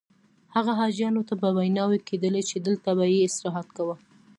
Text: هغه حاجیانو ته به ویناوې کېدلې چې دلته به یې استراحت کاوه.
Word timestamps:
هغه 0.55 0.71
حاجیانو 0.79 1.21
ته 1.29 1.33
به 1.41 1.49
ویناوې 1.57 1.99
کېدلې 2.07 2.41
چې 2.49 2.57
دلته 2.67 2.89
به 2.97 3.05
یې 3.13 3.19
استراحت 3.27 3.67
کاوه. 3.75 3.95